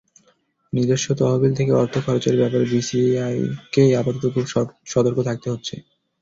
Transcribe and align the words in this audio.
নিজস্ব 0.73 1.07
তহবিল 1.19 1.51
থেকে 1.55 1.71
অর্থ 1.81 1.95
খরচের 2.05 2.35
ব্যাপারে 2.37 2.65
বিসিসিআইকে 2.65 3.83
আপাতত 3.99 4.23
খুব 4.33 4.45
সতর্ক 4.87 5.17
থাকতে 5.27 5.47
হচ্ছে। 5.49 5.75